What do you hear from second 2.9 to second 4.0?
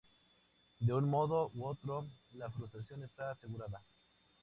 está asegurada.